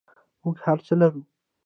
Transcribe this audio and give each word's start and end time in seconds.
موږ 0.43 0.55
هر 0.65 0.77
څه 0.85 0.93
لرو 1.01 1.21